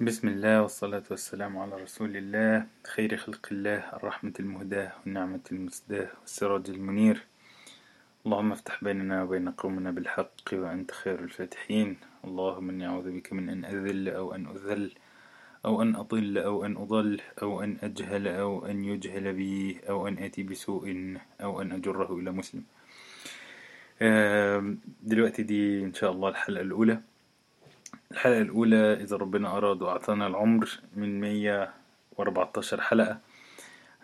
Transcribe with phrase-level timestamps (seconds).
[0.00, 6.70] بسم الله والصلاة والسلام على رسول الله خير خلق الله الرحمة المهداة والنعمة المسداة والسراج
[6.70, 7.24] المنير.
[8.26, 11.96] اللهم افتح بيننا وبين قومنا بالحق وأنت خير الفاتحين.
[12.24, 14.92] اللهم إني أعوذ بك من أن أذل أو أن أذل
[15.64, 20.18] أو أن أضل أو أن أضل أو أن أجهل أو أن يجهل بي أو أن
[20.18, 22.64] آتي بسوء أو أن أجره إلى مسلم.
[25.02, 27.00] دلوقتي دي إن شاء الله الحلقة الأولى.
[28.12, 33.18] الحلقة الأولى إذا ربنا أراد وأعطانا العمر من 114 حلقة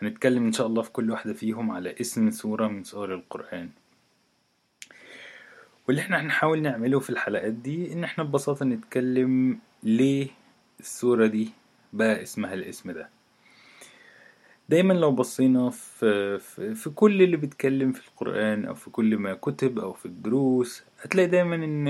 [0.03, 3.71] هنتكلم إن شاء الله في كل واحدة فيهم على اسم سورة من سور القرآن.
[5.89, 10.29] واللي إحنا هنحاول نعمله في الحلقات دي إن إحنا ببساطة نتكلم ليه
[10.81, 11.51] السورة دي
[11.93, 13.09] بقى اسمها الاسم ده.
[14.69, 19.35] دايما لو بصينا في, في, في كل اللي بيتكلم في القرآن أو في كل ما
[19.35, 21.89] كتب أو في الدروس هتلاقي دايما إن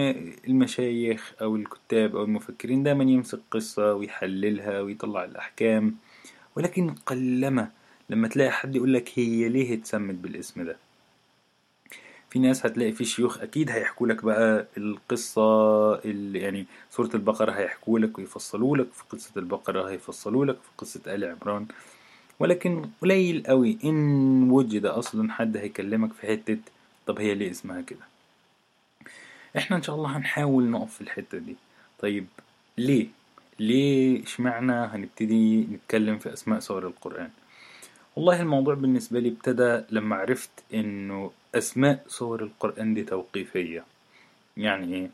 [0.48, 5.94] المشايخ أو الكتاب أو المفكرين دايما يمسك قصة ويحللها ويطلع الأحكام.
[6.56, 7.70] ولكن قلما
[8.10, 10.76] لما تلاقي حد يقولك هي ليه اتسمت بالاسم ده؟
[12.30, 14.66] في ناس هتلاقي في شيوخ أكيد هيحكوا لك بقى
[16.04, 21.00] اللي يعني سورة البقرة هيحكوا لك ويفصلوا لك في قصة البقرة هيفصلوا لك في قصة
[21.06, 21.66] آل عمران.
[22.42, 23.78] ولكن قليل قوي.
[23.84, 26.58] إن وجد أصلا حد هيكلمك في حتة
[27.06, 28.00] طب هي ليه اسمها كده؟
[29.56, 31.56] إحنا إن شاء الله هنحاول نقف في الحتة دي.
[31.98, 32.26] طيب
[32.78, 33.06] ليه؟
[33.58, 37.30] ليه اشمعنى هنبتدي نتكلم في أسماء سور القرآن؟
[38.16, 43.84] والله الموضوع بالنسبة لي ابتدى لما عرفت إنه أسماء سور القرآن دي توقيفية.
[44.56, 45.10] يعني إيه؟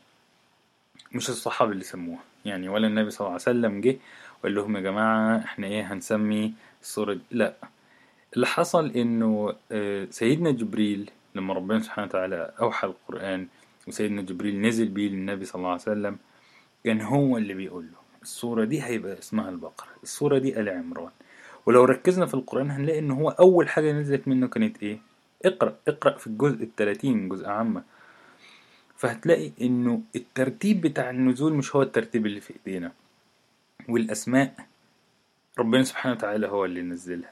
[1.13, 2.23] مش الصحابة اللي سموها.
[2.45, 3.97] يعني ولا النبي صلى الله عليه وسلم جه
[4.41, 7.21] وقال لهم يا جماعة إحنا إيه هنسمي السورة دي.
[7.31, 7.55] لا.
[8.35, 13.47] اللي حصل إنه آه، سيدنا جبريل لما ربنا سبحانه وتعالى أوحى القرآن
[13.89, 16.17] وسيدنا جبريل نزل بيه للنبي صلى الله عليه وسلم
[16.85, 21.11] كان هو اللي بيقول له السورة دي هيبقى اسمها البقرة السورة دي آل عمران.
[21.67, 24.99] ولو ركزنا في القرآن هنلاقي ان هو أول حاجة نزلت منه كانت إيه؟
[25.45, 27.83] اقرأ اقرأ في الجزء التلاتين جزء عامة.
[28.97, 32.93] فهتلاقي إنه الترتيب بتاع النزول مش هو الترتيب اللي في إيدينا.
[33.89, 34.55] والأسماء
[35.59, 37.31] ربنا سبحانه وتعالى هو اللي نزلها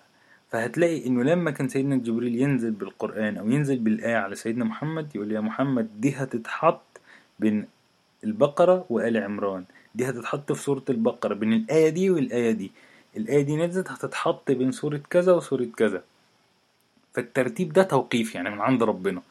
[0.50, 5.32] فهتلاقي إنه لما كان سيدنا جبريل ينزل بالقرآن أو ينزل بالآية على سيدنا محمد يقول
[5.32, 6.82] يا محمد دي هتتحط
[7.38, 7.66] بين
[8.25, 9.64] البقرة وآل عمران.
[9.94, 12.72] دي هتتحط في سورة البقرة بين الآية دي والآية دي.
[13.16, 16.03] الآية دي نزلت هتتحط بين سورة كذا وسورة كذا.
[17.14, 19.22] فالترتيب ده توقيف يعني من عند ربنا.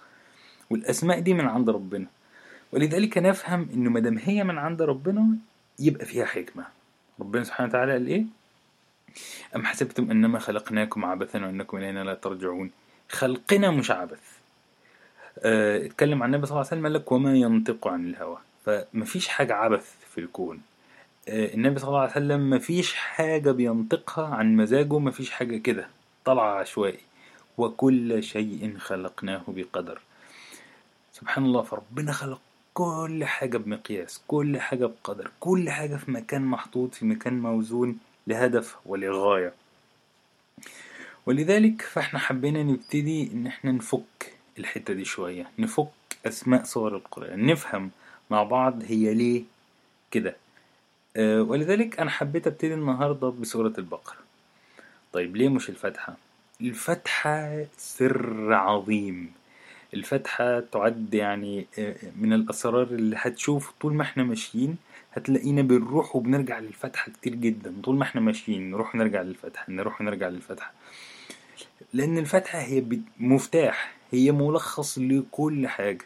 [0.70, 2.08] والأسماء دي من عند ربنا.
[2.72, 5.28] ولذلك نفهم إنه مادام هي من عند ربنا
[5.80, 6.66] يبقى فيها حكمة.
[7.20, 8.26] ربنا سبحانه وتعالى قال إيه؟
[9.56, 12.72] أم حسبتم أنما خلقناكم عبثا وأنكم إلينا لا ترجعون؟
[13.10, 14.22] خلقنا مش عبث.
[15.40, 18.38] آه، اتكلم عن النبي صلى الله عليه وسلم قال لك وما ينطق عن الهوى.
[18.66, 20.62] فمفيش حاجة عبث في الكون.
[21.30, 25.88] آه، النبي صلى الله عليه وسلم مفيش حاجة بينطقها عن مزاجه مفيش حاجة كده
[26.26, 27.00] طلع عشوائي.
[27.58, 30.02] وكل شيء خلقناه بقدر.
[31.14, 32.42] سبحان الله فربنا خلق
[32.74, 37.98] كل حاجة بمقياس كل حاجة بقدر كل حاجة في مكان محطوط في مكان موزون.
[38.28, 39.54] لهدف ولغاية.
[41.26, 45.50] ولذلك فإحنا حبينا نبتدي إن إحنا نفك الحتة دي شوية.
[45.60, 45.88] نفك
[46.26, 47.46] أسماء سور القرآن.
[47.46, 47.92] نفهم
[48.30, 49.44] مع بعض هي ليه
[50.12, 50.36] كده.
[51.18, 54.18] أه ولذلك أنا حبيت أبتدي النهاردة بسورة البقرة.
[55.14, 56.18] طيب ليه مش الفاتحة؟
[56.62, 59.34] الفاتحة سر عظيم.
[59.94, 64.78] الفاتحة تعد يعني آه، من الأسرار اللي هتشوف طول ما إحنا ماشيين
[65.14, 67.74] هتلاقينا بنروح وبنرجع للفاتحة كتير جدا.
[67.84, 70.74] طول ما إحنا ماشيين نروح نرجع للفاتحة نروح ونرجع للفاتحة
[71.94, 72.84] لأن الفاتحة هي
[73.20, 76.06] مفتاح هي ملخص لكل حاجة.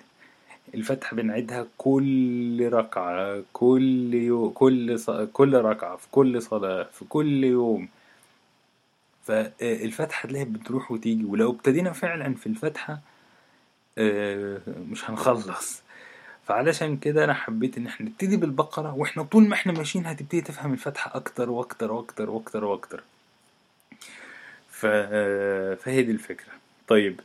[0.75, 5.09] الفاتحة بنعيدها كل ركعة كل يوم كل ص...
[5.09, 7.87] كل ركعة في كل صلاة في كل يوم.
[9.23, 11.25] فالفاتحة تلاقيها بتروح وتيجي.
[11.25, 12.99] ولو ابتدينا فعلا في الفاتحة آه،
[14.91, 15.81] مش هنخلص.
[16.47, 20.73] فعلشان كده أنا حبيت إن إحنا نبتدي بالبقرة وإحنا طول ما إحنا ماشيين هتبتدي تفهم
[20.73, 23.03] الفاتحة أكتر وأكتر وأكتر وأكتر وأكتر.
[24.71, 24.85] ف...
[25.83, 26.51] فهي دي الفكرة.
[26.87, 27.19] طيب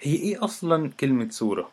[0.00, 1.70] هي إيه أصلا كلمة سورة؟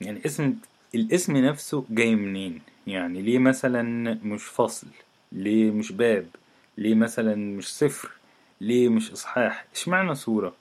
[0.00, 0.54] يعني اسم
[0.94, 3.82] الاسم نفسه جاي منين؟ يعني ليه مثلا
[4.24, 4.86] مش فصل؟
[5.32, 6.26] ليه مش باب؟
[6.78, 8.10] ليه مثلا مش صفر
[8.60, 10.54] ليه مش إصحاح؟ اشمعنى سورة؟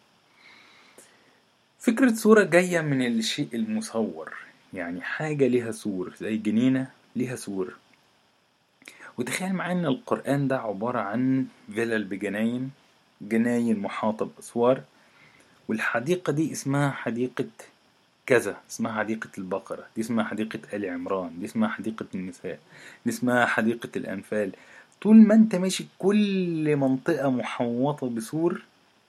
[1.80, 4.34] فكرة صورة جاية من الشيء المصور.
[4.74, 7.74] يعني حاجة ليها سور زي جنينة ليها سور
[9.18, 12.72] وتخيل معايا إن القرآن ده عبارة عن فيلل بجناين
[13.22, 14.82] جناين محاطة بأسوار.
[15.68, 17.46] والحديقة دي اسمها حديقة
[18.26, 22.60] كذا اسمها حديقة البقرة دي اسمها حديقة آل عمران دي اسمها حديقة النساء
[23.06, 24.52] دي اسمها حديقة الأنفال.
[25.02, 28.62] طول ما انت ماشي كل منطقة محوطة بسور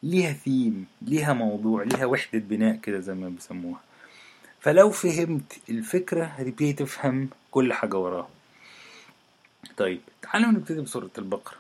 [0.03, 3.81] ليها ثيم ليها موضوع ليها وحدة بناء كده زي ما بيسموها.
[4.61, 8.29] فلو فهمت الفكرة هتبتدي تفهم كل حاجة وراها.
[9.77, 11.57] طيب تعالوا نبتدي بسورة البقرة.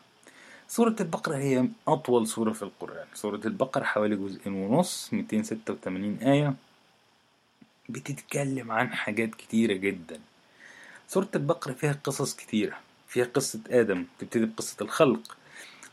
[0.69, 3.06] سورة البقرة هي أطول سورة في القرآن.
[3.14, 6.55] سورة البقرة حوالي جزئين ونص 286 آية.
[7.88, 10.20] بتتكلم عن حاجات كتيرة جدا.
[11.08, 12.79] سورة البقرة فيها قصص كتيرة.
[13.08, 14.05] فيها قصة آدم.
[14.19, 15.37] تبتدي بقصة الخلق.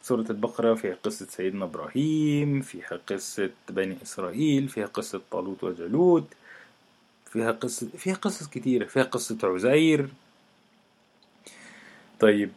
[0.05, 6.27] سورة البقرة فيها قصة سيدنا إبراهيم فيها قصة بني إسرائيل فيها قصة طالوت وجالوت
[7.31, 10.09] فيها قصة فيها قصص كتيرة فيها قصة عزير
[12.19, 12.51] طيب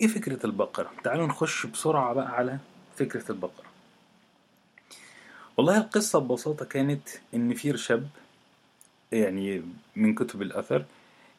[0.00, 2.58] إيه فكرة البقرة؟ تعالوا نخش بسرعة بقى على
[2.96, 3.66] فكرة البقرة
[5.56, 8.08] والله القصة ببساطة كانت إن في شاب
[9.12, 9.62] يعني
[9.96, 10.84] من كتب الأثر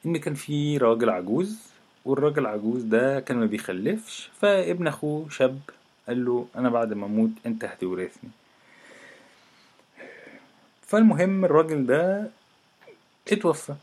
[0.06, 1.58] إن كان في راجل عجوز
[2.08, 5.60] والراجل العجوز ده كان ما بيخلفش فابن أخوه شاب
[6.08, 8.30] قال له أنا بعد ما أموت أنت هتورثني.
[10.82, 12.30] فالمهم الراجل ده
[13.32, 13.76] اتوفى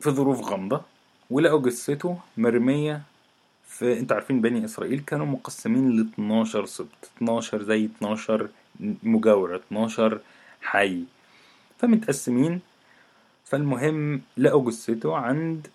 [0.00, 0.80] في ظروف غامضة
[1.30, 3.02] ولقوا جثته مرمية
[3.68, 8.48] في أنتوا عارفين بني إسرائيل كانوا مقسمين ل 12 سبط 12 زي 12
[9.02, 10.20] مجاورة 12
[10.62, 11.04] حي
[11.78, 12.60] فمتقسمين.
[13.44, 15.66] فالمهم لقوا جثته عند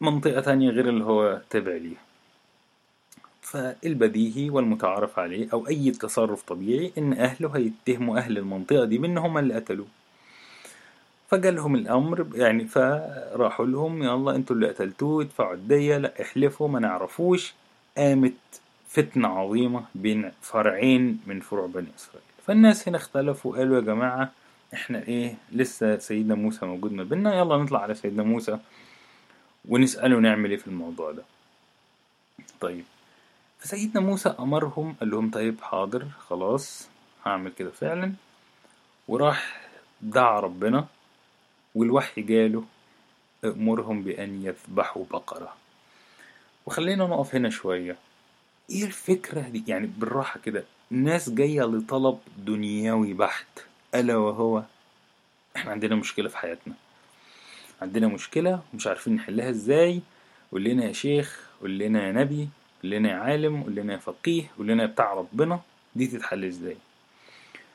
[0.00, 2.00] منطقة تانية غير اللي هو تابع ليها.
[3.42, 9.38] فالبديهي والمتعارف عليه أو أي تصرف طبيعي إن أهله هيتهموا أهل المنطقة دي بإن هم
[9.38, 9.86] اللي قتلوه.
[11.28, 17.54] فجالهم الأمر يعني فراحوا لهم يلا أنتوا اللي قتلتوه ادفعوا الدية لا احلفوا ما نعرفوش.
[17.98, 18.32] قامت
[18.88, 22.22] فتنة عظيمة بين فرعين من فروع بني إسرائيل.
[22.46, 24.32] فالناس هنا اختلفوا قالوا يا جماعة
[24.74, 28.58] إحنا إيه لسه سيدنا موسى موجود ما بيننا يلا نطلع على سيدنا موسى.
[29.68, 31.22] ونسأله نعمل إيه في الموضوع ده.
[32.60, 32.84] طيب.
[33.58, 36.88] فسيدنا موسى أمرهم قال لهم طيب حاضر خلاص
[37.26, 38.12] هعمل كده فعلا.
[39.08, 39.68] وراح
[40.02, 40.86] دعا ربنا
[41.74, 42.64] والوحي جاله
[43.44, 45.56] أمرهم بأن يذبحوا بقرة.
[46.66, 47.96] وخلينا نقف هنا شوية.
[48.70, 53.46] إيه الفكرة دي؟ يعني بالراحة كده ناس جاية لطلب دنيوي بحت
[53.94, 54.62] ألا وهو
[55.56, 56.74] إحنا عندنا مشكلة في حياتنا.
[57.82, 60.00] عندنا مشكلة ومش عارفين نحلها إزاي.
[60.52, 62.48] قول لنا يا شيخ قول لنا يا نبي
[62.82, 65.60] قول لنا يا عالم قول لنا يا فقيه قول لنا بتاع ربنا.
[65.96, 66.76] دي تتحل إزاي؟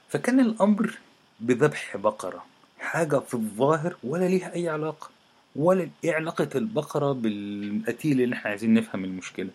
[0.10, 0.98] فكان الأمر
[1.40, 2.46] بذبح بقرة
[2.80, 5.10] حاجة في الظاهر ولا ليها أي علاقة
[5.56, 9.50] ولا إيه علاقة البقرة بالقتيل اللي إحنا عايزين نفهم المشكلة.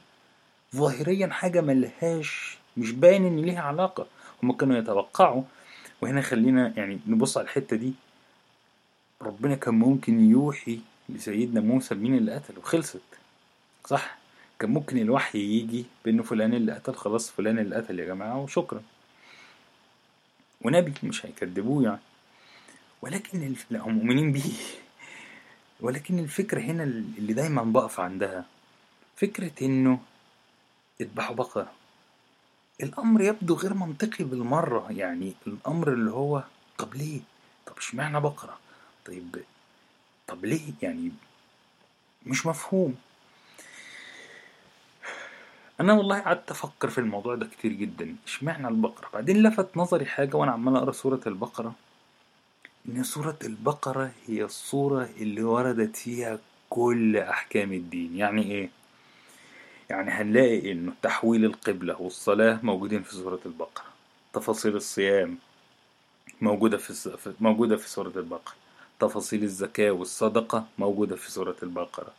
[0.77, 4.07] ظاهريا حاجة ملهاش مش باين إن ليها علاقة.
[4.43, 5.43] هم كانوا يتوقعوا
[6.03, 7.93] وهنا خلينا يعني نبص على الحتة دي.
[9.27, 13.01] ربنا كان ممكن يوحي لسيدنا موسى مين اللي قتل وخلصت
[13.87, 14.19] صح؟
[14.59, 18.83] كان ممكن الوحي يجي بإنه فلان اللي قتل خلاص فلان اللي قتل يا جماعة وشكرا.
[20.63, 22.01] ونبي مش هيكذبوه يعني.
[23.03, 23.67] ولكن الف...
[23.71, 24.53] لا هم مؤمنين بيه.
[25.81, 28.45] ولكن الفكرة هنا اللي دايما بقف عندها
[29.17, 30.01] فكرة إنه
[31.01, 31.73] اذبحوا بقرة.
[32.83, 36.45] الأمر يبدو غير منطقي بالمرة يعني الأمر اللي هو
[36.79, 37.21] طب ليه؟
[37.67, 38.59] طب اشمعنى بقرة؟
[39.05, 39.45] طيب
[40.27, 41.11] طب ليه؟ يعني
[42.27, 42.95] مش مفهوم.
[45.81, 48.17] أنا والله قعدت أفكر في الموضوع ده كتير جدا.
[48.27, 51.75] إشمعنى البقرة؟ بعدين لفت نظري حاجة وأنا عمال أقرأ سورة البقرة
[52.89, 56.39] إن سورة البقرة هي الصورة اللي وردت فيها
[56.71, 58.17] كل أحكام الدين.
[58.17, 58.71] يعني إيه؟
[59.91, 63.85] يعني هنلاقي إنه تحويل القبلة والصلاة موجودين في سورة البقرة.
[64.33, 65.39] تفاصيل الصيام
[66.41, 68.55] موجودة في موجودة في سورة البقرة.
[69.01, 72.13] تفاصيل الزكاة والصدقة موجودة في سورة البقرة.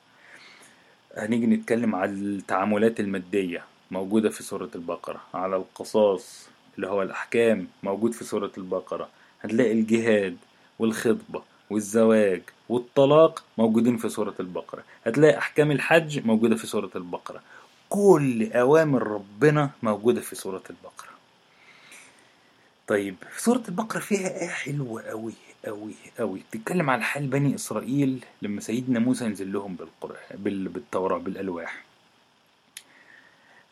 [1.17, 8.11] هنيجي نتكلم على التعاملات المادية موجودة في سورة البقرة على القصاص اللي هو الأحكام موجود
[8.13, 9.09] في سورة البقرة.
[9.41, 10.37] هتلاقي الجهاد
[10.79, 14.83] والخطبة والزواج والطلاق موجودين في سورة البقرة.
[15.05, 17.41] هتلاقي أحكام الحج موجودة في سورة البقرة.
[17.89, 21.09] كل أوامر ربنا موجودة في سورة البقرة.
[22.87, 25.33] طيب سورة البقرة فيها آية حلوة أوي.
[25.67, 26.41] أوي أوي.
[26.51, 30.19] بتتكلم على حال بني إسرائيل لما سيدنا موسى نزل لهم بالقرآن
[30.73, 31.83] بالتوراة بالألواح.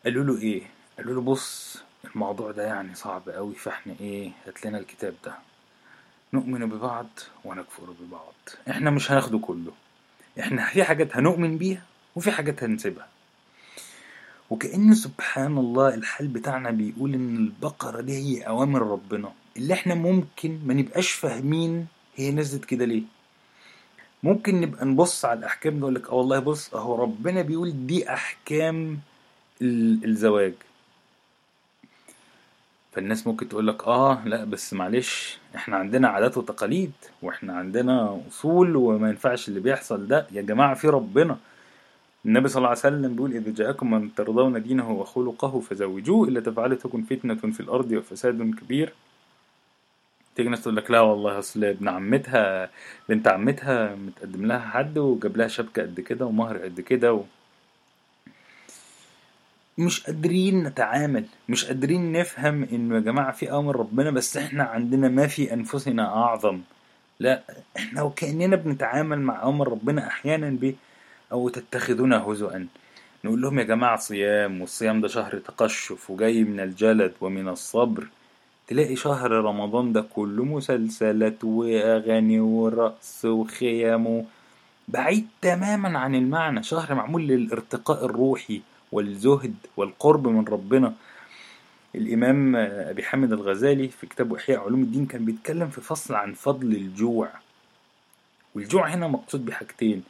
[0.04, 0.62] قالوا له إيه؟
[0.98, 1.78] قالوا له بص
[2.14, 5.34] الموضوع ده يعني صعب أوي فإحنا إيه هات لنا الكتاب ده.
[6.32, 7.06] نؤمن ببعض
[7.44, 8.34] ونكفر ببعض.
[8.70, 9.72] إحنا مش هناخده كله.
[10.40, 11.82] إحنا في حاجات هنؤمن بيها
[12.16, 13.08] وفي حاجات هنسيبها.
[14.50, 19.32] وكأن سبحان الله الحال بتاعنا بيقول إن البقرة دي هي أوامر ربنا.
[19.56, 23.02] اللي إحنا ممكن ما نبقاش فاهمين هي نزلت كده ليه.
[24.22, 28.98] ممكن نبقى نبص على الأحكام نقول لك آه والله بص أهو ربنا بيقول دي أحكام
[29.62, 30.54] الزواج.
[32.92, 36.92] فالناس ممكن تقول لك آه لأ بس معلش إحنا عندنا عادات وتقاليد
[37.22, 40.26] وإحنا عندنا أصول وما ينفعش اللي بيحصل ده.
[40.32, 41.38] يا جماعة في ربنا.
[42.26, 46.76] النبي صلى الله عليه وسلم بيقول إذا جاءكم من ترضون دينه وخلقه فزوجوه إلا تفعلوا
[46.76, 48.92] تكن فتنة في الأرض وفساد كبير.
[50.36, 52.70] تيجي ناس تقول لك لا والله أصل ابن عمتها
[53.08, 57.22] بنت عمتها متقدم لها حد وجاب لها شبكة قد كده ومهر قد كده و...
[59.78, 65.08] مش قادرين نتعامل مش قادرين نفهم إنه يا جماعة في أمر ربنا بس إحنا عندنا
[65.08, 66.60] ما في أنفسنا أعظم.
[67.20, 67.42] لا
[67.76, 70.74] إحنا وكأننا بنتعامل مع أمر ربنا أحيانا ب
[71.32, 72.66] أو تتخذونه هزؤا.
[73.24, 78.06] نقول لهم يا جماعة صيام والصيام ده شهر تقشف وجاي من الجلد ومن الصبر.
[78.66, 84.24] تلاقي شهر رمضان ده كله مسلسلات وأغاني ورقص وخيام
[84.88, 86.62] بعيد تماما عن المعنى.
[86.62, 88.60] شهر معمول للارتقاء الروحي
[88.92, 90.94] والزهد والقرب من ربنا.
[91.94, 96.72] الإمام أبي حامد الغزالي في كتابه إحياء علوم الدين كان بيتكلم في فصل عن فضل
[96.72, 97.28] الجوع.
[98.54, 100.02] والجوع هنا مقصود بحاجتين.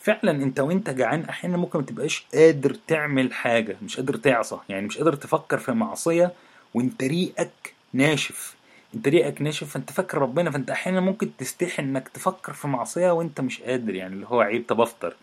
[0.00, 4.56] فعلا أنت وأنت جعان أحيانا ممكن متبقاش قادر تعمل حاجة مش قادر تعصى.
[4.68, 6.32] يعني مش قادر تفكر في معصية
[6.74, 8.54] وانت ريقك ناشف.
[8.94, 13.40] انت ريقك ناشف فانت فاكر ربنا فانت أحيانا ممكن تستحي إنك تفكر في معصية وأنت
[13.40, 15.14] مش قادر يعني اللي هو عيب طب أفطر.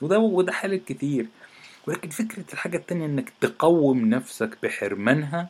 [0.00, 1.26] وده وده حالة كتير.
[1.86, 5.48] ولكن فكرة الحاجة التانية إنك تقوم نفسك بحرمانها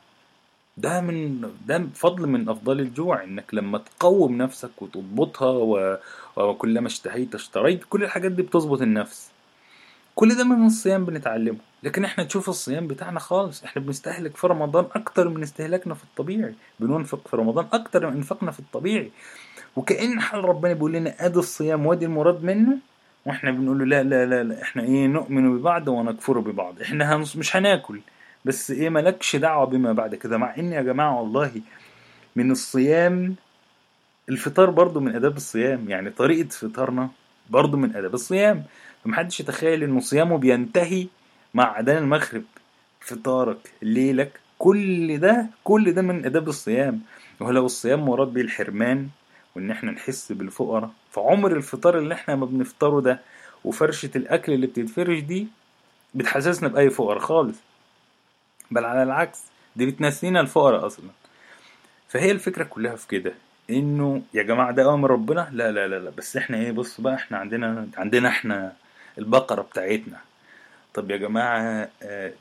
[0.77, 5.99] ده من ده فضل من أفضال الجوع إنك لما تقوم نفسك وتضبطها و...
[6.37, 9.31] وكلما اشتهيت اشتريت كل الحاجات دي بتظبط النفس.
[10.15, 11.59] كل ده من الصيام بنتعلمه.
[11.85, 13.65] لكن إحنا تشوف الصيام بتاعنا خالص.
[13.65, 16.55] إحنا بنستهلك في رمضان أكتر من استهلاكنا في الطبيعي.
[16.81, 19.11] بننفق في رمضان أكتر من انفقنا في الطبيعي.
[19.77, 22.77] وكأن حال ربنا بيقول لنا أدي الصيام وادي المراد منه
[23.27, 24.63] وإحنا بنقول له لا لا لا, لا.
[24.63, 26.81] إحنا إيه نؤمن ببعض ونكفر ببعض.
[26.81, 28.01] إحنا هنص مش هناكل.
[28.45, 30.39] بس إيه مالكش دعوة بما بعد كده.
[30.39, 31.53] مع إن يا جماعة والله
[32.37, 33.35] من الصيام
[34.29, 35.91] الفطار برضو من آداب الصيام.
[35.91, 37.09] يعني طريقة فطارنا
[37.51, 38.65] برضو من آداب الصيام.
[39.05, 41.07] فمحدش يتخيل إنه صيامه بينتهي
[41.55, 42.45] مع أذان المغرب
[43.01, 44.41] فطارك ليلك.
[44.59, 47.01] كل ده كل ده من أداب الصيام.
[47.41, 49.09] ولو الصيام مراد بيه الحرمان
[49.57, 53.21] وإن إحنا نحس بالفقراء فعمر الفطار اللي إحنا ما بنفطره ده
[53.65, 55.49] وفرشة الأكل اللي بتتفرش دي
[56.15, 57.57] بتحسسنا بأي فقر خالص.
[58.71, 59.41] بل على العكس
[59.77, 61.11] دي بتنسينا الفقراء أصلا.
[62.09, 63.35] فهي الفكرة كلها في كده
[63.71, 66.11] إنه يا جماعة ده أمر ربنا؟ لا لا لا لا.
[66.11, 68.73] بس إحنا إيه؟ بص بقى إحنا عندنا عندنا إحنا
[69.19, 70.19] البقرة بتاعتنا.
[70.95, 71.91] طب يا جماعة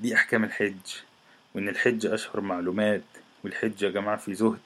[0.02, 0.76] دي أحكام الحج
[1.56, 3.02] وإن الحج أشهر معلومات
[3.44, 4.60] والحج يا جماعة في زهد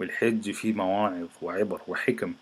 [0.00, 2.34] والحج فيه مواعظ وعبر وحكم.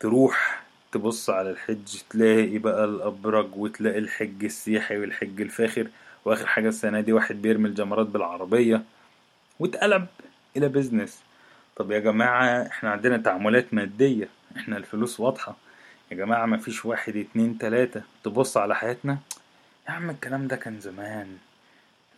[0.00, 0.62] تروح
[0.92, 5.88] تبص على الحج تلاقي بقى الأبرج وتلاقي الحج السياحي والحج الفاخر
[6.24, 8.82] وآخر حاجة السنة دي واحد بيرمي الجمرات بالعربية
[9.60, 10.06] واتقلب
[10.56, 11.20] إلى بيزنس
[11.76, 15.56] طب يا جماعة إحنا عندنا تعاملات مادية إحنا الفلوس واضحة.
[16.10, 19.18] يا جماعة مفيش واحد اتنين تلاتة تبص على حياتنا
[19.88, 21.36] يا عم الكلام ده كان زمان.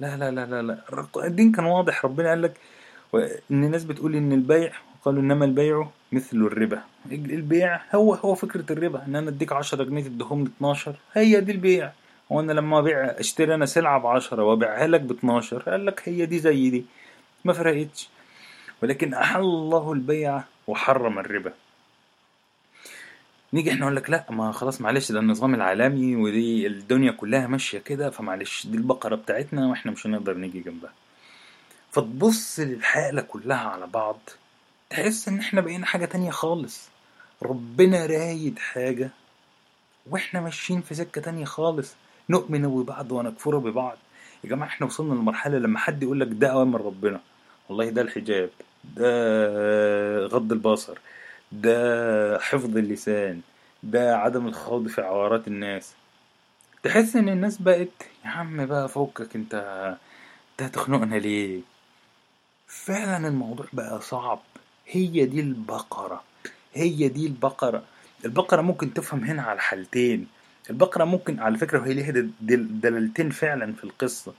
[0.00, 0.78] لا لا لا لا
[1.16, 2.04] الدين كان واضح.
[2.04, 2.54] ربنا قال لك
[3.50, 4.72] إن الناس بتقول إن البيع
[5.04, 6.82] قالوا إنما البيع مثل الربا.
[7.12, 9.04] البيع هو هو فكرة الربا.
[9.06, 11.92] إن أنا أديك 10 جنيه تديهم لي 12 هي دي البيع.
[12.32, 16.08] هو أنا لما أبيع أشتري أنا سلعة ب 10 وأبيعها لك ب 12 قال لك
[16.08, 16.84] هي دي زي دي.
[17.44, 18.08] ما فرقتش.
[18.82, 21.52] ولكن أحل الله البيع وحرم الربا.
[23.52, 27.78] نيجي إحنا نقول لك لا ما خلاص معلش ده النظام العالمي ودي الدنيا كلها ماشية
[27.78, 30.92] كده فمعلش دي البقرة بتاعتنا وإحنا مش هنقدر نيجي جنبها.
[31.90, 34.18] فتبص للحالة كلها على بعض
[34.90, 36.88] تحس إن إحنا بقينا حاجة تانية خالص.
[37.42, 39.10] ربنا رايد حاجة
[40.10, 41.94] وإحنا ماشيين في سكة تانية خالص.
[42.30, 43.96] نؤمن ببعض ونكفر ببعض.
[44.44, 47.20] يا جماعة إحنا وصلنا لمرحلة لما حد يقول لك ده أوامر ربنا.
[47.68, 48.50] والله ده الحجاب
[48.96, 50.98] ده غض البصر.
[51.52, 53.40] ده حفظ اللسان
[53.82, 55.94] ده عدم الخوض في عورات الناس.
[56.82, 57.88] تحس إن الناس بقت
[58.24, 59.54] يا عم بقى فوقك أنت
[60.50, 61.60] أنت هتخنقنا ليه؟
[62.66, 64.40] فعلا الموضوع بقى صعب.
[64.86, 66.22] هي دي البقرة
[66.74, 67.82] هي دي البقرة.
[68.24, 70.26] البقرة ممكن تفهم هنا على حالتين.
[70.70, 74.34] البقرة ممكن على فكرة وهي ليها دلالتين فعلا في القصة.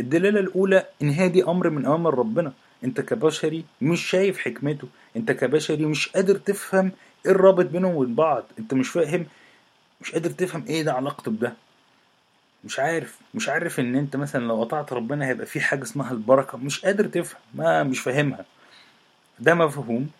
[0.00, 2.52] الدلالة الأولى إن هي دي أمر من أوامر ربنا.
[2.84, 6.92] أنت كبشري مش شايف حكمته أنت كبشري مش قادر تفهم
[7.26, 9.26] إيه الرابط بينهم وبين بعض أنت مش فاهم
[10.00, 11.54] مش قادر تفهم إيه ده علاقته بده.
[12.64, 16.58] مش عارف مش عارف ان انت مثلا لو قطعت ربنا هيبقى في حاجة اسمها البركة
[16.58, 18.44] مش قادر تفهم ما مش فاهمها.
[19.40, 20.10] ده مفهوم.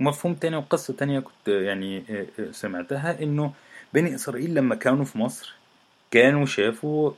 [0.00, 3.52] ومفهوم تاني وقصة تانية كنت يعني آه، آه، سمعتها إنه
[3.94, 5.54] بني إسرائيل لما كانوا في مصر
[6.10, 7.12] كانوا شافوا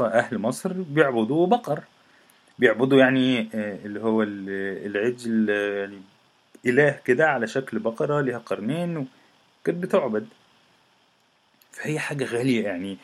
[0.00, 1.80] أهل مصر بيعبدوا بقر.
[2.62, 6.00] بيعبدوا يعني اللي هو العجل يعني
[6.66, 10.26] إله كده على شكل بقرة لها قرنين وكانت بتعبد.
[11.72, 12.98] فهي حاجة غالية يعني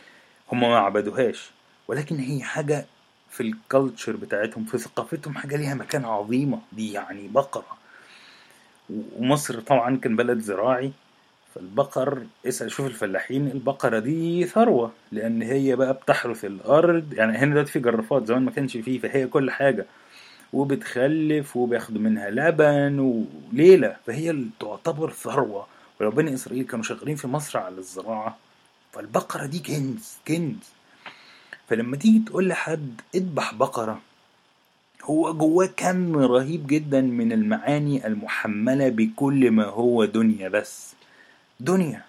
[0.52, 1.50] هم ما عبدوهاش.
[1.88, 2.86] ولكن هي حاجة
[3.30, 6.60] في الكالتشر بتاعتهم في ثقافتهم حاجة ليها مكانة عظيمة.
[6.72, 7.78] دي يعني بقرة.
[8.90, 10.92] ومصر طبعا كان بلد زراعي.
[11.54, 17.12] فالبقر اسأل شوف الفلاحين البقرة دي ثروة لأن هي بقى بتحرث الأرض.
[17.12, 19.86] يعني هنا دلوقتي في جرافات زمان ما كانش فيه فهي كل حاجة.
[20.52, 23.96] وبتخلف وبياخدوا منها لبن وليلة.
[24.06, 25.66] فهي تعتبر ثروة.
[26.00, 28.36] ولو بني إسرائيل كانوا شغالين في مصر على الزراعة
[28.92, 30.56] فالبقرة دي كنز كنز
[31.68, 34.00] فلما تيجي تقول لحد اذبح بقرة
[35.04, 40.94] هو جواه كم رهيب جدا من المعاني المحملة بكل ما هو دنيا بس.
[41.60, 42.02] دنيا.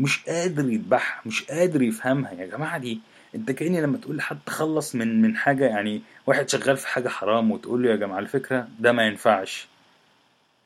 [0.00, 2.32] مش قادر يذبحها مش قادر يفهمها.
[2.32, 3.00] يا جماعة دي
[3.34, 7.50] انت كأني لما تقول لحد تخلص من من حاجة يعني واحد شغال في حاجة حرام
[7.50, 9.66] وتقول له يا جماعة على فكرة ده ما ينفعش.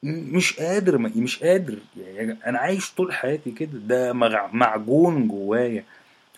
[0.02, 1.78] مش قادر مش قادر.
[1.96, 4.12] يعني أنا عايش طول حياتي كده ده
[4.52, 5.84] معجون جوايا.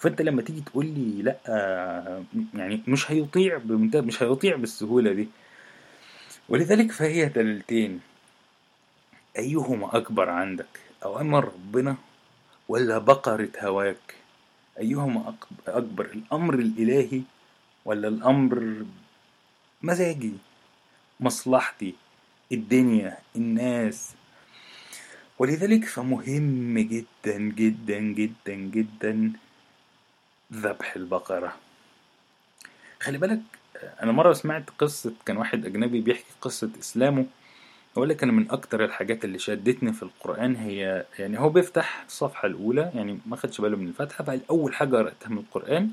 [0.01, 2.23] فأنت لما تيجي تقول لي لأ
[2.55, 5.29] يعني مش هيطيع بمنتهى مش هيطيع بالسهولة دي.
[6.49, 8.01] ولذلك فهي دليلتين.
[9.39, 10.67] أيهما أكبر عندك؟
[11.07, 11.97] أوامر ربنا
[12.69, 14.15] ولا بقره هواك؟
[14.79, 15.35] أيهما
[15.69, 17.23] أكبر الأمر الإلهي
[17.85, 18.85] ولا الأمر
[19.83, 20.33] مزاجي؟
[21.21, 21.95] مصلحتي
[22.53, 24.15] الدنيا الناس.
[25.39, 29.33] ولذلك فمهم جدا جدا جدا جدا
[30.53, 31.57] ذبح البقرة.
[33.01, 33.43] خلي بالك
[34.03, 37.27] أنا مرة سمعت قصة كان واحد أجنبي بيحكي قصة إسلامه.
[37.97, 42.47] أقول لك أنا من أكتر الحاجات اللي شدتني في القرآن هي يعني هو بيفتح الصفحة
[42.47, 45.91] الأولى يعني ما خدش باله من الفتحة فأول حاجة قرأتها من القرآن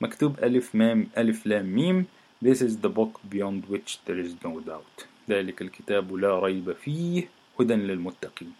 [0.00, 2.06] مكتوب ألف مام ألف لام ميم
[2.44, 5.06] This is the book beyond which there is no doubt.
[5.30, 7.28] ذلك الكتاب لا ريب فيه
[7.60, 8.52] هدى للمتقين.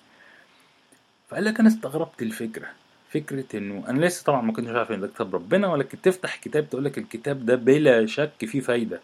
[1.29, 2.67] فقال لك أنا استغربت الفكرة
[3.11, 6.71] فكرة إنه أنا لسه طبعا ما كنتش عارف إن ده كتاب ربنا ولكن تفتح كتاب
[6.71, 9.01] تقول لك الكتاب ده بلا شك فيه فايدة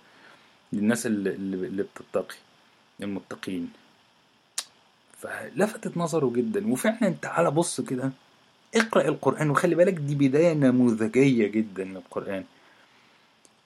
[0.72, 2.36] للناس اللي, اللي بتتقي
[3.02, 3.70] المتقين.
[5.24, 6.72] فلفتت نظره جدا.
[6.72, 8.12] وفعلا تعالى بص كده
[8.74, 9.50] اقرأ القرآن.
[9.50, 12.44] وخلي بالك دي بداية نموذجية جدا للقرآن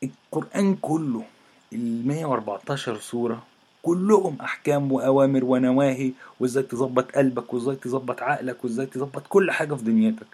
[0.02, 0.76] القرآن.
[0.76, 1.24] كله
[1.72, 3.42] ال 114 سورة
[3.82, 9.84] كلهم أحكام وأوامر ونواهي وإزاي تظبط قلبك وإزاي تظبط عقلك وإزاي تظبط كل حاجة في
[9.84, 10.26] دنيتك.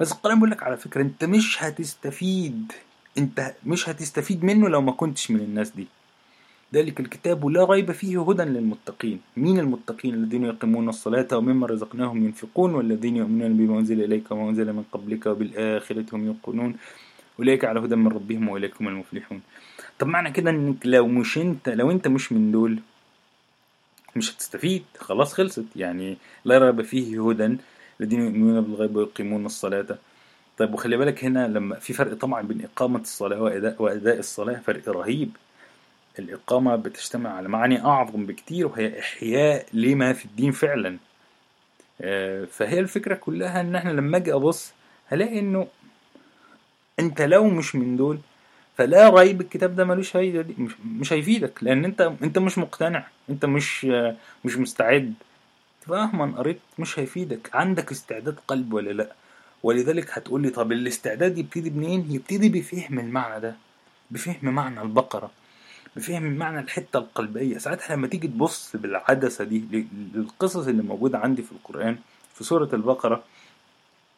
[0.00, 2.72] بس القرآن بيقول لك على فكرة أنت مش هتستفيد
[3.18, 5.86] أنت مش هتستفيد منه لو ما كنتش من الناس دي.
[6.74, 9.20] ذلك الكتاب لا ريب فيه هدى للمتقين.
[9.36, 14.72] مين المتقين الذين يقيمون الصلاة ومما رزقناهم ينفقون والذين يؤمنون بما أنزل إليك وما أنزل
[14.72, 16.76] من قبلك وبالآخرة هم يوقنون؟
[17.38, 19.40] أولئك على هدى من ربهم وأولئك هم المفلحون.
[19.98, 22.78] طب معنى كده إنك لو مش أنت لو أنت مش من دول
[24.16, 24.84] مش هتستفيد.
[24.98, 25.64] خلاص خلصت.
[25.76, 27.56] يعني لا ريب فيه هدى
[28.00, 29.98] الذين يؤمنون بالغيب ويقيمون الصلاة.
[30.58, 34.88] طيب وخلي بالك هنا لما في فرق طبعا بين إقامة الصلاة وأداء, وأداء الصلاة فرق
[34.88, 35.30] رهيب.
[36.18, 40.96] الإقامة بتجتمع على معاني أعظم بكتير وهي إحياء لما في الدين فعلا.
[42.00, 44.72] آه، فهي الفكرة كلها إن إحنا لما أجي أبص
[45.08, 45.66] هلاقي إنه
[47.00, 48.18] أنت لو مش من دول
[48.78, 50.46] فلا ريب الكتاب ده ملوش فايده
[50.84, 53.84] مش, هيفيدك لأن أنت أنت مش مقتنع أنت مش
[54.44, 55.14] مش مستعد.
[55.88, 59.12] مهما قريت مش هيفيدك عندك استعداد قلب ولا لأ؟
[59.62, 63.56] ولذلك هتقول لي طب الاستعداد يبتدي منين؟ يبتدي بفهم المعنى ده
[64.10, 65.30] بفهم معنى البقرة.
[65.96, 67.58] بفهم معنى الحتة القلبية.
[67.58, 71.98] ساعتها لما تيجي تبص بالعدسة دي للقصص اللي موجودة عندي في القرآن
[72.34, 73.24] في سورة البقرة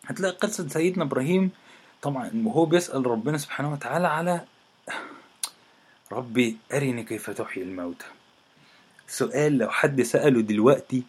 [0.07, 1.51] هتلاقي قصة سيدنا إبراهيم.
[2.03, 4.45] طبعا وهو بيسأل ربنا سبحانه وتعالى على
[6.13, 8.07] ربي أرني كيف تحيي الموتى.
[9.07, 11.03] سؤال لو حد سأله دلوقتي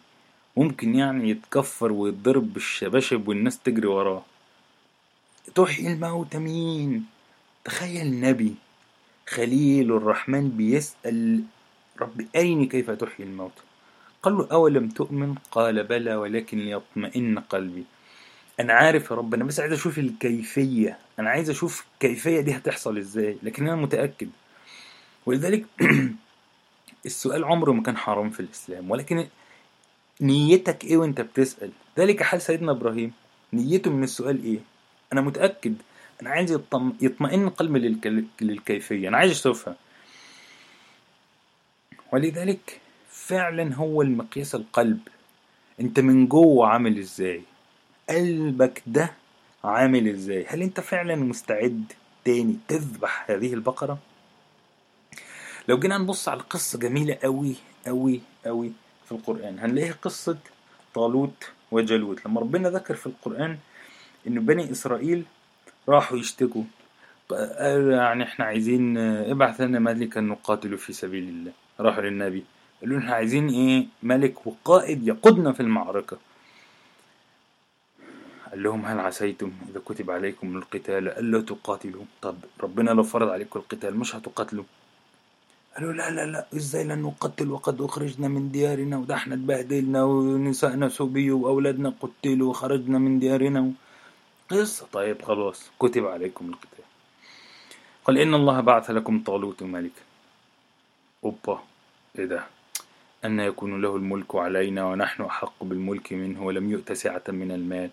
[0.56, 4.22] ممكن يعني يتكفر ويتضرب بالشباشب والناس تجري وراه.
[5.54, 7.06] تحيي الموتى مين؟
[7.64, 8.54] تخيل نبي.
[9.30, 11.42] خليل الرحمن بيسأل
[12.00, 13.62] ربي أرني كيف تحيي الموتى
[14.22, 17.84] قال له أولم تؤمن؟ قال بلى ولكن ليطمئن قلبي.
[18.60, 20.98] أنا عارف يا رب أنا بس عايز أشوف الكيفية.
[21.18, 24.30] أنا عايز أشوف الكيفيه دي هتحصل إزاي لكن أنا متأكد.
[25.26, 25.66] ولذلك
[27.06, 29.26] السؤال عمره ما كان حرام في الإسلام ولكن
[30.20, 33.12] نيتك إيه وأنت بتسأل؟ ذلك حال سيدنا إبراهيم.
[33.52, 34.58] نيته من السؤال إيه؟
[35.12, 35.74] أنا متأكد
[36.22, 36.52] أنا عايز
[37.00, 37.98] يطمئن قلبي
[38.40, 39.08] للكيفية.
[39.08, 39.76] أنا عايز أشوفها.
[42.12, 42.80] ولذلك
[43.10, 45.00] فعلا هو المقياس القلب.
[45.80, 47.42] أنت من جوه عامل إزاي؟
[48.08, 49.12] قلبك ده
[49.64, 51.92] عامل إزاي؟ هل أنت فعلا مستعد
[52.24, 53.98] تاني تذبح هذه البقرة؟
[55.68, 57.54] لو جينا نبص على قصة جميلة قوي
[57.86, 58.72] قوي قوي
[59.06, 59.58] في القرآن.
[59.58, 60.38] هنلاقيها قصة
[60.94, 63.58] طالوت وجالوت لما ربنا ذكر في القرآن
[64.26, 65.24] إن بني إسرائيل
[65.88, 66.62] راحوا يشتكوا.
[67.30, 71.52] قالوا يعني إحنا عايزين ابعث لنا ملكا نقاتل في سبيل الله.
[71.80, 72.44] راحوا للنبي.
[72.80, 76.18] قالوا إحنا عايزين إيه؟ ملك وقائد يقودنا في المعركة.
[78.50, 83.60] قال لهم هل عسيتم إذا كتب عليكم القتال ألا تقاتلوا؟ طب ربنا لو فرض عليكم
[83.60, 84.64] القتال مش هتقاتلوا.
[85.76, 90.88] قالوا لا لا لا إزاي لن نقتل؟ وقد أخرجنا من ديارنا وده إحنا اتبهدلنا ونسائنا
[90.88, 93.72] سبيوا وأولادنا قتلوا وخرجنا من ديارنا.
[94.50, 94.86] قصة.
[94.92, 95.70] طيب خلاص.
[95.78, 96.84] كتب عليكم القتال.
[98.04, 100.02] قال إن الله بعث لكم طالوت ملكا
[101.24, 101.62] أوبا.
[102.18, 102.44] إيه ده؟
[103.24, 107.90] أن يكون له الملك علينا ونحن أحق بالملك منه ولم يؤت سعة من المال.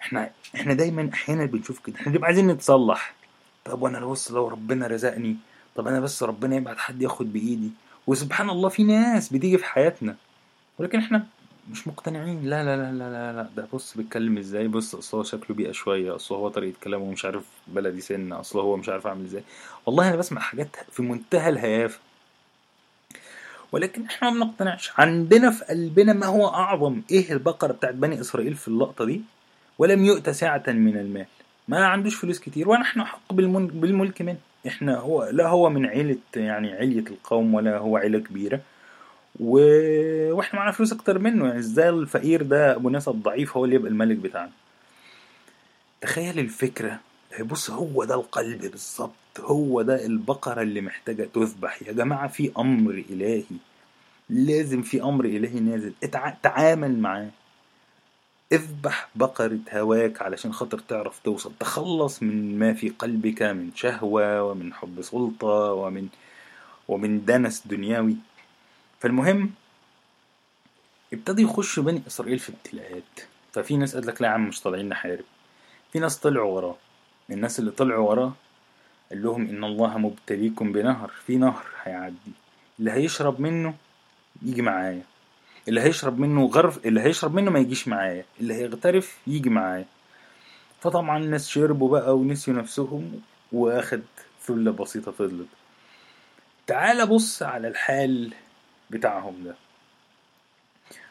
[0.00, 1.96] إحنا إحنا دايما أحيانا بنشوف كده.
[1.96, 3.14] إحنا بنبقى عايزين نتصلح.
[3.64, 5.36] طب وأنا بص لو ربنا رزقني.
[5.76, 7.70] طب أنا بس ربنا يبعت حد ياخد بإيدي.
[8.06, 10.16] وسبحان الله في ناس بتيجي في حياتنا.
[10.78, 11.26] ولكن إحنا
[11.70, 12.44] مش مقتنعين.
[12.44, 13.48] لا لا لا لا لا, لا.
[13.56, 16.16] ده بص بيتكلم إزاي؟ بص أصل هو شكله بيئة شوية.
[16.16, 19.42] أصل هو طريقة كلامه مش عارف بلدي سن أصل هو مش عارف اعمل إزاي.
[19.86, 21.98] والله أنا بسمع حاجات في منتهى الهيافة.
[23.72, 24.92] ولكن إحنا ما بنقتنعش.
[24.98, 27.02] عندنا في قلبنا ما هو أعظم.
[27.10, 29.20] إيه البقرة بتاعت بني إسرائيل في اللقطة دي؟
[29.78, 31.26] ولم يؤت سعة من المال.
[31.68, 32.68] ما عندوش فلوس كتير.
[32.68, 34.38] ونحن حق بالملك منه.
[34.66, 38.60] إحنا هو لا هو من عيلة يعني علية القوم ولا هو عيلة كبيرة.
[39.40, 39.58] و...
[40.32, 41.46] وإحنا معانا فلوس أكتر منه.
[41.46, 44.50] يعني إزاي الفقير ده أبو ناس الضعيف هو اللي يبقى الملك بتاعنا؟
[46.00, 47.00] تخيل الفكرة.
[47.40, 49.10] بص هو ده القلب بالظبط.
[49.40, 51.82] هو ده البقرة اللي محتاجة تذبح.
[51.82, 53.44] يا جماعة في أمر إلهي.
[54.30, 55.92] لازم في أمر إلهي نازل.
[56.04, 56.30] اتع...
[56.42, 57.28] تعامل معاه.
[58.52, 61.52] اذبح بقرة هواك علشان خاطر تعرف توصل.
[61.60, 66.08] تخلص من ما في قلبك من شهوة ومن حب سلطة ومن
[66.88, 68.16] ومن دنس دنيوي
[69.00, 69.50] فالمهم
[71.12, 73.20] ابتدوا يخشوا بني إسرائيل في ابتلاءات
[73.52, 75.24] ففي ناس قالت لك لا يا عم مش طالعين نحارب.
[75.92, 76.76] في ناس طلعوا وراه.
[77.30, 78.32] الناس اللي طلعوا وراه
[79.10, 82.32] قال لهم إن الله مبتليكم بنهر في نهر هيعدي.
[82.78, 83.74] اللي هيشرب منه
[84.42, 85.02] يجي معايا.
[85.68, 88.24] اللي هيشرب منه غرف اللي هيشرب منه ما يجيش معايا.
[88.40, 89.86] اللي هيغترف يجي معايا.
[90.80, 93.20] فطبعا الناس شربوا بقى ونسيوا نفسهم
[93.52, 94.02] وأخد
[94.42, 95.46] ثلة بسيطة فضلت.
[96.66, 98.32] تعال بص على الحال
[98.90, 99.54] بتاعهم ده.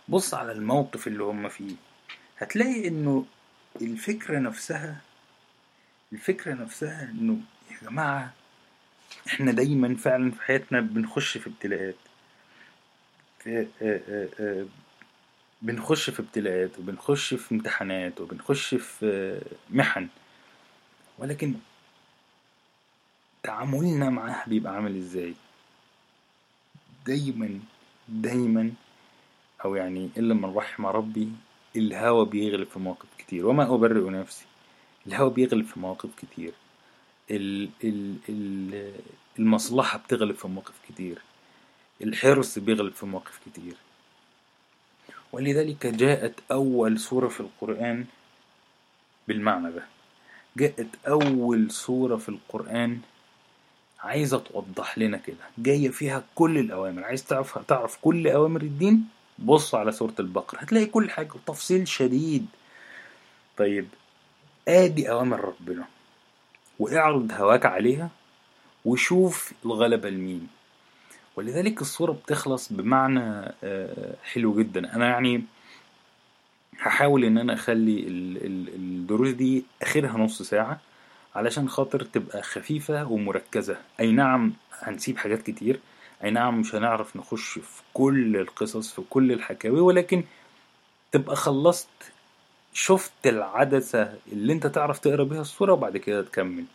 [0.10, 1.76] بص على الموقف اللي هم فيه.
[2.38, 3.26] هتلاقي إنه
[3.82, 5.02] الفكرة نفسها
[6.14, 7.40] الفكرة نفسها إنه
[7.72, 8.34] يا جماعة
[9.28, 11.96] إحنا دايما فعلا في حياتنا بنخش في ابتلاءات.
[13.40, 14.66] في آه، آه، آه،
[15.62, 20.08] بنخش في ابتلاءات وبنخش في امتحانات وبنخش في محن.
[21.18, 21.54] ولكن
[23.44, 25.34] تعاملنا معاها بيبقى عامل إزاي؟
[27.06, 27.60] دايما
[28.08, 28.72] دايما
[29.66, 31.32] أو يعني إلا من رحم ربي
[31.76, 33.48] الهوى بيغلب في مواقف كتير.
[33.48, 34.46] وما أبرئ نفسي
[35.08, 36.54] الهوى بيغلب في مواقف كتير.
[37.32, 38.94] ال ال
[39.40, 41.22] المصلحة بتغلب في مواقف كتير.
[42.04, 43.76] الحرص بيغلب في مواقف كتير.
[45.32, 48.06] ولذلك جاءت أول سورة في القرآن
[49.28, 49.86] بالمعنى ده.
[50.58, 53.00] جاءت أول سورة في القرآن
[54.04, 55.38] عايزة توضح لنا كده.
[55.58, 57.04] جاية فيها كل الأوامر.
[57.04, 59.08] عايز تعرف تعرف كل أوامر الدين؟
[59.40, 60.60] بص على سورة البقرة.
[60.60, 62.46] هتلاقي كل حاجة تفصيل شديد.
[63.58, 63.88] طيب
[64.68, 65.86] آدي أوامر ربنا.
[66.80, 68.10] واعرض هواك عليها
[68.86, 70.48] وشوف الغلبة لمين.
[71.36, 74.96] ولذلك الصورة بتخلص بمعنى آه، حلو جدا.
[74.96, 75.44] أنا يعني
[76.80, 78.06] هحاول إن أنا أخلي
[78.76, 80.80] الدروس دي آخرها نص ساعة.
[81.36, 83.78] علشان خاطر تبقى خفيفة ومركزة.
[84.00, 85.80] أي نعم هنسيب حاجات كتير.
[86.24, 90.24] أي نعم مش هنعرف نخش في كل القصص في كل الحكاوي ولكن
[91.12, 91.88] تبقى خلصت
[92.74, 96.66] شفت العدسة اللي أنت تعرف تقرأ بيها الصورة وبعد كده تكمل.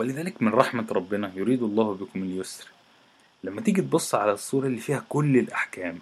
[0.00, 2.66] ولذلك من رحمة ربنا يريد الله بكم اليسر.
[3.44, 5.98] لما تيجي تبص على الصورة اللي فيها كل الأحكام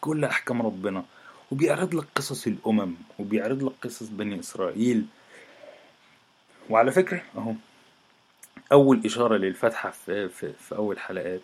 [0.00, 1.04] كل أحكام ربنا
[1.52, 5.04] وبيعرض لك قصص الأمم وبيعرض لك قصص بني إسرائيل
[6.70, 7.52] وعلى فكرة أهو.
[8.72, 11.40] أول إشارة للفتحة في, في, في أول حلقات.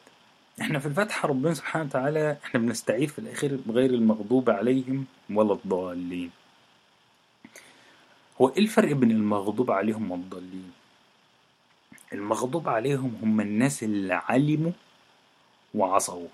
[0.60, 6.30] إحنا في الفتحة ربنا سبحانه وتعالى إحنا بنستعيذ في الأخير بغير المغضوب عليهم ولا الضالين.
[8.40, 10.72] هو إيه الفرق بين المغضوب عليهم والضالين؟
[12.12, 14.72] المغضوب عليهم هم الناس اللي علموا
[15.74, 16.28] وعصوا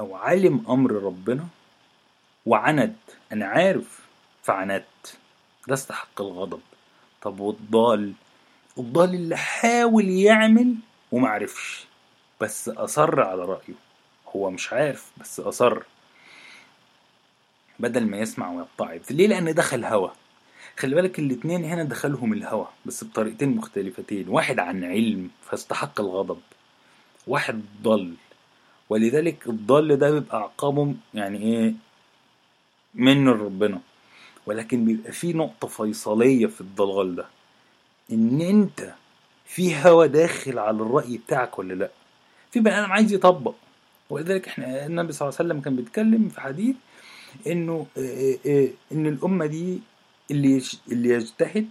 [0.00, 1.46] أو علم أمر ربنا
[2.46, 2.96] وعند.
[3.32, 4.00] أنا عارف
[4.42, 5.18] فعندت
[5.68, 6.60] ده استحق الغضب.
[7.24, 8.12] طب والضال؟
[8.78, 10.74] الضال اللي حاول يعمل
[11.12, 11.86] ومعرفش
[12.40, 13.74] بس أصر على رأيه.
[14.36, 15.82] هو مش عارف بس أصر.
[17.80, 20.08] بدل ما يسمع ويتعظ ليه؟ لأن دخل هوا.
[20.78, 24.28] خلي بالك الاتنين هنا دخلهم الهوى بس بطريقتين مختلفتين.
[24.28, 26.40] واحد عن علم فاستحق الغضب.
[27.26, 28.14] واحد ضل
[28.88, 31.74] ولذلك الضال ده بيبقى عقابه يعني إيه؟
[32.94, 33.80] من ربنا
[34.46, 37.26] ولكن بيبقى في نقطة فيصلية في الضلال ده.
[38.12, 38.94] إن أنت
[39.46, 41.90] في هوى داخل على الرأي بتاعك ولا لأ؟
[42.50, 43.54] في بني آدم عايز يطبق.
[44.10, 46.76] ولذلك إحنا النبي صلى الله عليه وسلم كان بيتكلم في حديث
[47.46, 47.86] إنه
[48.92, 49.80] إن الأمة دي
[50.30, 51.68] اللي اللي يجتهد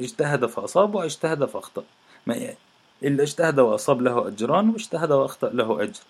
[0.00, 1.84] اجتهد فأصاب واجتهد فأخطأ.
[2.26, 2.54] ما
[3.02, 6.00] اللي اجتهد وأصاب له أجران واجتهد وأخطأ له أجر.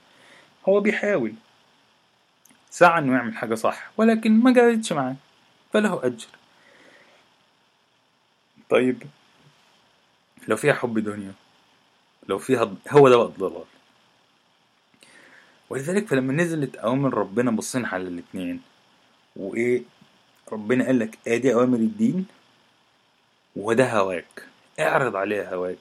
[0.69, 1.33] هو بيحاول.
[2.71, 5.17] سعى إنه يعمل حاجة صح ولكن ما جابتش معاه.
[5.73, 6.27] فله أجر.
[8.71, 9.03] طيب
[10.49, 11.33] لو فيها حب دنيا
[12.29, 13.65] لو فيها هو ده بقى الضلال.
[15.71, 18.61] ولذلك فلما نزلت أوامر ربنا بصينا على الاتنين
[19.37, 19.83] وإيه
[20.53, 22.27] ربنا قال لك ادي أوامر الدين
[23.57, 24.47] وده هواك.
[24.81, 25.79] اعرض عليها هواك.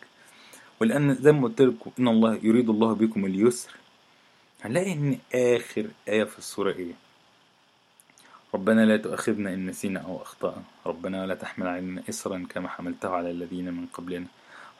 [0.81, 3.71] ولأن زي ما قلت لكم إن الله يريد الله بكم اليسر.
[4.61, 6.93] هنلاقي إن آخر آية في السورة إيه؟
[8.55, 10.63] ربنا لا تؤاخذنا إن نسينا أو أخطأنا.
[10.85, 14.25] ربنا ولا تحمل علينا اسرا كما حملته على الذين من قبلنا.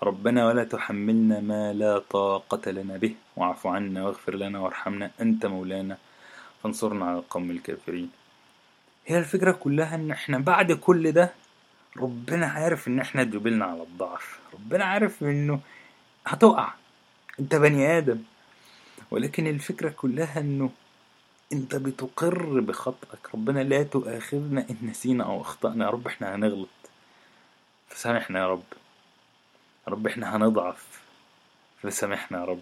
[0.04, 3.16] ربنا ولا تحملنا ما لا طاقة لنا به.
[3.36, 5.12] واعف عنا واغفر لنا وارحمنا.
[5.22, 5.98] أنت مولانا.
[6.64, 8.10] فانصرنا على القوم الكافرين.
[9.08, 11.32] هي الفكرة كلها إن إحنا بعد كل ده
[11.98, 14.40] ربنا عارف إن إحنا جبلنا على الضعف.
[14.54, 15.60] ربنا عارف إنه
[16.28, 16.74] هتقع.
[17.40, 18.20] أنت بني آدم.
[19.12, 20.70] ولكن الفكرة كلها إنه
[21.54, 23.30] انت بتقر بخطأك.
[23.34, 25.86] ربنا لا تؤاخذنا إن نسينا أو أخطأنا.
[25.86, 26.70] يا رب إحنا هنغلط.
[27.88, 28.64] فسامحنا يا رب.
[29.88, 31.02] يا رب إحنا هنضعف.
[31.82, 32.62] فسامحنا يا رب.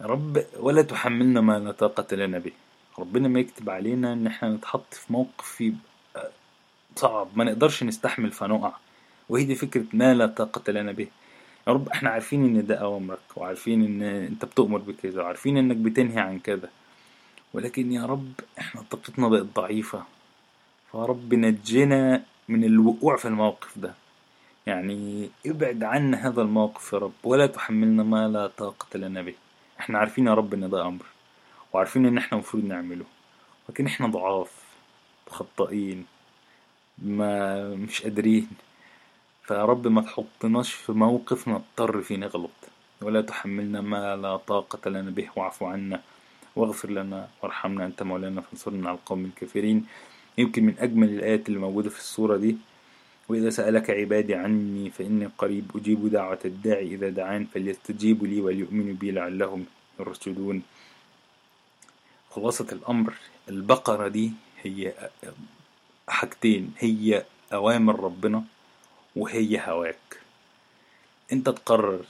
[0.00, 2.52] يا رب ولا تحملنا ما لا طاقة لنا به.
[2.98, 6.30] ربنا ما يكتب علينا إن إحنا نتحط في موقف يبقى
[6.96, 7.28] صعب.
[7.34, 8.72] ما نقدرش نستحمل فنقع.
[9.28, 11.08] وهي دي فكرة ما لا طاقة لنا به.
[11.68, 16.20] يا رب إحنا عارفين إن ده أوامرك وعارفين إن أنت بتؤمر بكذا وعارفين إنك بتنهي
[16.20, 16.68] عن كذا.
[17.56, 20.02] ولكن يا رب إحنا طاقتنا بقت ضعيفة.
[20.92, 23.94] فيا رب نجنا من الوقوع في الموقف ده.
[24.66, 29.34] يعني ابعد عنا هذا الموقف يا رب ولا تحملنا ما لا طاقة لنا به.
[29.80, 31.04] إحنا عارفين يا رب إن ده أمر
[31.72, 33.04] وعارفين إن إحنا المفروض نعمله.
[33.68, 34.52] لكن إحنا ضعاف
[35.30, 36.06] خطائين
[36.98, 38.48] ما مش قادرين.
[39.42, 42.50] فيا رب ما تحطناش في موقف نضطر فيه نغلط.
[43.02, 46.02] ولا تحملنا ما لا طاقة لنا به واعف عنا.
[46.56, 49.86] واغفر لنا وارحمنا أنت مولانا فانصرنا على القوم الكافرين.
[50.38, 52.56] يمكن من أجمل الآيات اللي موجودة في السورة دي
[53.28, 56.94] وإذا سألك عبادي عني فإني قريب أجيب دعوة الداعي.
[56.94, 59.64] إذا دعان فليستجيبوا لي وليؤمنوا بي لعلهم
[60.00, 60.62] يرشدون.
[62.30, 63.14] خلاصة الأمر
[63.48, 64.92] البقرة دي هي
[66.08, 68.44] حاجتين هي أوامر ربنا
[69.16, 70.20] وهي هواك.
[71.32, 72.04] أنت تقرر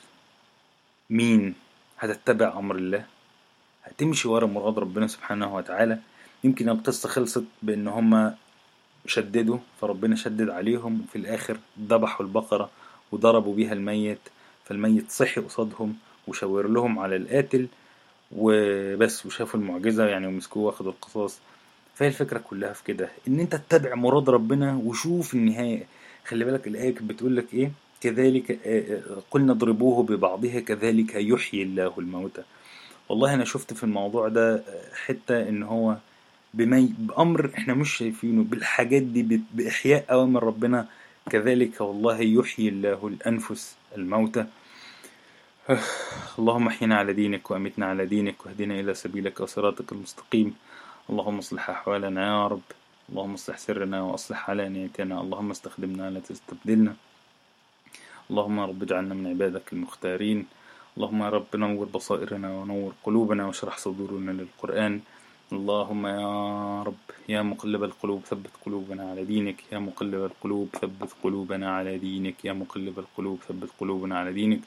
[1.10, 1.54] مين
[1.98, 3.06] هتتبع أمر الله؟
[3.96, 5.98] هتمشي ورا مراد ربنا سبحانه وتعالى.
[6.44, 8.34] يمكن القصة خلصت بأن هما
[9.06, 11.56] شددوا فربنا شدد عليهم وفي الآخر
[11.88, 12.70] ذبحوا البقرة
[13.12, 14.18] وضربوا بيها الميت
[14.64, 15.96] فالميت صحي قصادهم
[16.28, 17.66] وشاور لهم على القاتل
[18.36, 21.38] وبس وشافوا المعجزة يعني ومسكوه واخدوا القصاص.
[21.94, 25.86] فهي الفكرة كلها في كده إن أنت تتبع مراد ربنا وشوف النهاية.
[26.26, 28.58] خلي بالك الآية كانت بتقول لك إيه؟ كذلك
[29.30, 32.42] قلنا اضربوه ببعضها كذلك يحيي الله الموتى.
[33.08, 34.62] والله أنا شفت في الموضوع ده
[35.06, 35.96] حتة إن هو
[36.54, 40.86] بمي بأمر إحنا مش شايفينه بالحاجات دي بإحياء أوامر ربنا
[41.30, 44.46] كذلك والله يحيي الله الأنفس الموتى.
[46.38, 50.54] اللهم احينا على دينك وأمتنا على دينك واهدنا إلى سبيلك وصراطك المستقيم.
[51.10, 52.68] اللهم اصلح أحوالنا يا رب.
[53.08, 55.20] اللهم اصلح سرنا وأصلح علانيتنا.
[55.20, 56.94] اللهم استخدمنا لا تستبدلنا.
[58.30, 60.46] اللهم رب اجعلنا من عبادك المختارين.
[60.96, 65.00] اللهم يا رب نور بصائرنا ونور قلوبنا واشرح صدورنا للقرآن.
[65.52, 69.58] اللهم يا رب يا مقلب القلوب ثبت قلوبنا على دينك.
[69.72, 72.44] يا مقلب القلوب ثبت قلوبنا على دينك.
[72.44, 74.60] يا مقلب القلوب ثبت قلوبنا على دينك.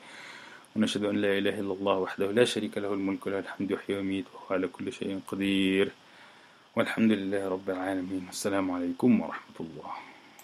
[0.75, 4.25] ونشهد أن لا إله إلا الله وحده لا شريك له الملك وله الحمد يحيي ويميت
[4.33, 5.91] وهو على كل شيء قدير.
[6.75, 8.23] والحمد لله رب العالمين.
[8.29, 10.08] والسلام عليكم ورحمة الله.